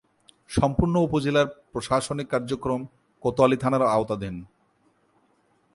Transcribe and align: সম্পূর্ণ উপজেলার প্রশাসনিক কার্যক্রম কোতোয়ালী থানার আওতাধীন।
সম্পূর্ণ 0.49 0.95
উপজেলার 1.07 1.47
প্রশাসনিক 1.71 2.27
কার্যক্রম 2.33 2.81
কোতোয়ালী 3.23 3.57
থানার 3.63 3.83
আওতাধীন। 3.95 4.35